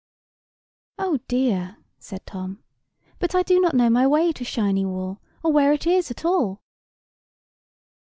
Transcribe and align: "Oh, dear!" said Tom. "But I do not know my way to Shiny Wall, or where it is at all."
"Oh, 0.97 1.19
dear!" 1.27 1.77
said 1.99 2.25
Tom. 2.25 2.63
"But 3.19 3.35
I 3.35 3.43
do 3.43 3.59
not 3.59 3.75
know 3.75 3.87
my 3.91 4.07
way 4.07 4.31
to 4.31 4.43
Shiny 4.43 4.83
Wall, 4.83 5.21
or 5.43 5.51
where 5.51 5.73
it 5.73 5.85
is 5.85 6.09
at 6.09 6.25
all." 6.25 6.59